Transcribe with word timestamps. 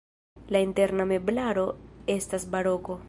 La 0.55 0.61
interna 0.67 1.05
meblaro 1.11 1.67
estas 2.17 2.49
baroko. 2.57 2.99